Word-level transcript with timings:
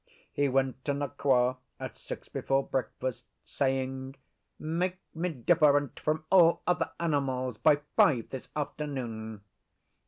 He 0.31 0.49
went 0.49 0.83
to 0.85 0.93
Nqa 0.93 1.57
at 1.79 1.95
six 1.95 2.27
before 2.27 2.65
breakfast, 2.65 3.23
saying, 3.45 4.15
'Make 4.57 4.97
me 5.13 5.29
different 5.29 5.99
from 5.99 6.25
all 6.31 6.63
other 6.65 6.89
animals 6.99 7.59
by 7.59 7.81
five 7.95 8.29
this 8.29 8.49
afternoon. 8.55 9.41